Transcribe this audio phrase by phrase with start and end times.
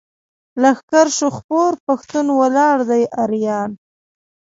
[0.61, 3.71] لښکر شو خپور پښتون ولاړ دی اریان.